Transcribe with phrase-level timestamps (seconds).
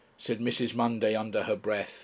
[0.17, 0.73] said Mrs.
[0.73, 1.99] Monday under her breath.)